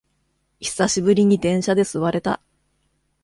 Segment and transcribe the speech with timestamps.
[0.59, 2.41] 久しぶりに電車で座れた